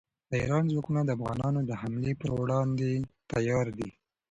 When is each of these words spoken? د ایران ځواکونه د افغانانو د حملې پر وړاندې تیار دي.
د 0.29 0.31
ایران 0.43 0.63
ځواکونه 0.71 1.01
د 1.03 1.09
افغانانو 1.17 1.59
د 1.69 1.71
حملې 1.81 2.13
پر 2.21 2.29
وړاندې 2.39 2.89
تیار 3.31 3.65
دي. 3.77 3.89